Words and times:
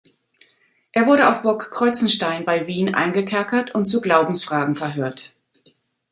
Er 0.93 1.05
wurde 1.05 1.29
auf 1.29 1.43
Burg 1.43 1.69
Kreuzenstein 1.69 2.43
bei 2.43 2.65
Wien 2.65 2.95
eingekerkert 2.95 3.75
und 3.75 3.85
zu 3.85 4.01
Glaubensfragen 4.01 4.73
verhört. 4.73 5.35